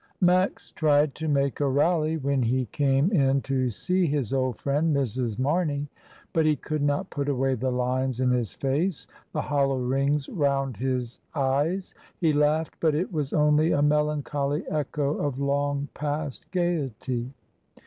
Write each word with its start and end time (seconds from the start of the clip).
Max 0.19 0.71
tried 0.71 1.13
to 1.13 1.27
make 1.27 1.59
a 1.59 1.69
rally 1.69 2.17
when 2.17 2.41
he 2.41 2.65
came 2.65 3.11
in 3.11 3.39
to 3.41 3.69
see 3.69 4.07
his 4.07 4.33
old 4.33 4.57
friend 4.57 4.95
Mrs. 4.95 5.37
Marney. 5.37 5.89
But 6.33 6.47
he 6.47 6.55
could 6.55 6.81
not 6.81 7.11
put 7.11 7.29
away 7.29 7.53
the 7.53 7.69
lines 7.69 8.19
in 8.19 8.31
his 8.31 8.51
face, 8.51 9.07
the 9.31 9.43
hollow 9.43 9.77
rings 9.77 10.27
round 10.27 10.77
his 10.77 11.19
eyes; 11.35 11.93
he 12.19 12.33
laughed, 12.33 12.77
but 12.79 12.95
it 12.95 13.13
was 13.13 13.31
only 13.31 13.71
a 13.73 13.83
melancholy 13.83 14.67
echo 14.71 15.17
of 15.17 15.37
long 15.39 15.87
past 15.93 16.49
gaiety. 16.49 17.31